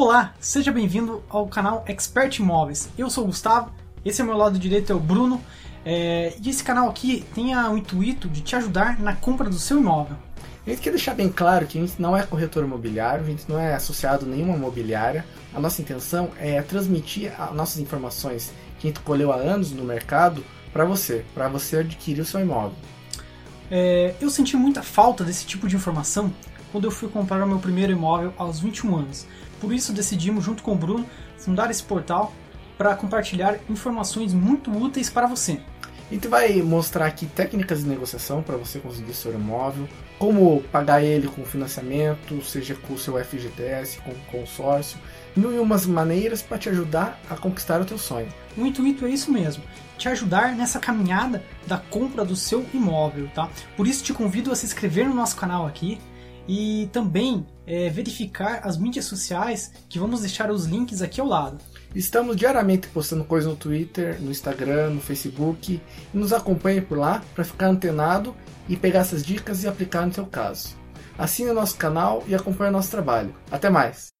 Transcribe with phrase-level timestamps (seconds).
[0.00, 2.88] Olá, seja bem-vindo ao canal Expert Imóveis.
[2.96, 3.72] Eu sou o Gustavo,
[4.04, 5.42] esse é meu lado direito é o Bruno,
[5.84, 6.34] é...
[6.40, 10.16] e esse canal aqui tem o intuito de te ajudar na compra do seu imóvel.
[10.64, 13.48] A gente quer deixar bem claro que a gente não é corretor imobiliário, a gente
[13.48, 15.26] não é associado a nenhuma imobiliária.
[15.52, 19.82] A nossa intenção é transmitir as nossas informações que a gente colheu há anos no
[19.82, 22.78] mercado para você, para você adquirir o seu imóvel.
[23.68, 26.32] É, eu senti muita falta desse tipo de informação
[26.70, 29.26] quando eu fui comprar o meu primeiro imóvel aos 21 anos.
[29.60, 31.06] Por isso decidimos, junto com o Bruno,
[31.36, 32.32] fundar esse portal
[32.76, 35.60] para compartilhar informações muito úteis para você.
[36.10, 39.86] A gente vai mostrar aqui técnicas de negociação para você conseguir seu imóvel,
[40.18, 44.98] como pagar ele com financiamento, seja com o seu FGTS, com consórcio,
[45.36, 48.28] mil e umas maneiras para te ajudar a conquistar o teu sonho.
[48.56, 49.62] O intuito é isso mesmo,
[49.98, 53.50] te ajudar nessa caminhada da compra do seu imóvel, tá?
[53.76, 55.98] Por isso te convido a se inscrever no nosso canal aqui,
[56.48, 61.58] e também é, verificar as mídias sociais que vamos deixar os links aqui ao lado.
[61.94, 65.80] Estamos diariamente postando coisas no Twitter, no Instagram, no Facebook.
[66.12, 68.34] Nos acompanhe por lá para ficar antenado
[68.68, 70.76] e pegar essas dicas e aplicar no seu caso.
[71.18, 73.34] Assine o nosso canal e acompanhe o nosso trabalho.
[73.50, 74.17] Até mais!